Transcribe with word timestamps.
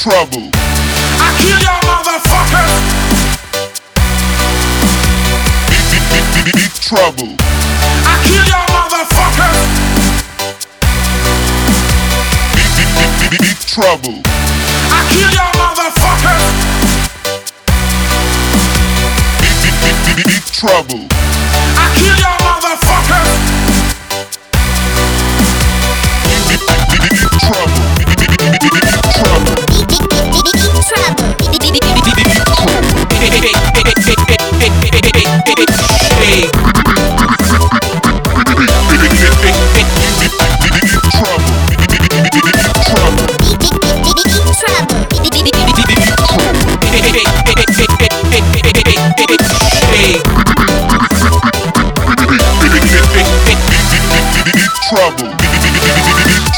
trouble. 0.00 0.50
I 0.54 1.28
kill 1.38 1.60
your 1.60 1.78
motherfuckers. 1.84 2.72
Trouble. 6.80 7.36
I 7.38 8.16
kill 8.24 8.44
your 8.46 8.69
trouble. 13.80 14.20
I 14.92 15.00
kill 15.08 15.30
y'all 15.32 15.56
motherfuckers. 15.56 16.44
Deep, 19.40 19.56
deep, 19.62 19.76
deep, 19.80 20.16
deep, 20.16 20.26
deep 20.26 20.44
trouble. 20.52 21.08
I 21.10 21.90
kill 21.96 22.14
your. 22.18 22.29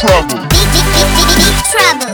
trouble. 0.00 0.48
Trouble. 1.60 2.08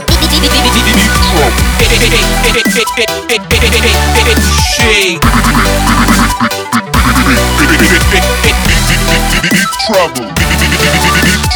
Trouble. 9.86 10.26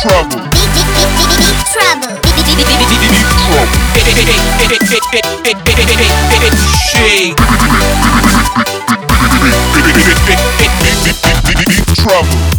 Trouble. 0.01 0.31
Trouble. 0.31 0.51
Trouble. 11.97 12.50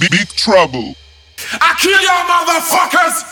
big, 0.00 0.10
big 0.10 0.28
trouble. 0.28 0.94
I 1.60 1.76
kill 1.78 2.00
your 2.00 2.24
motherfuckers! 2.26 3.29